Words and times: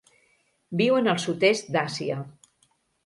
Viuen 0.79 1.11
al 1.13 1.21
sud-est 1.25 1.69
d'Àsia. 1.77 2.17